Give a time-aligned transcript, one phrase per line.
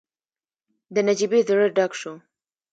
[0.93, 2.13] د نجيبې زړه ډک شو.